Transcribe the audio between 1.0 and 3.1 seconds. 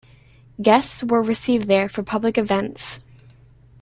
were received there for public events.